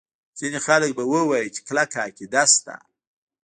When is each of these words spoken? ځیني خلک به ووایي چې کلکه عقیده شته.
ځیني 0.37 0.59
خلک 0.67 0.91
به 0.97 1.03
ووایي 1.11 1.49
چې 1.55 1.61
کلکه 1.67 1.97
عقیده 2.07 2.43
شته. 2.53 2.75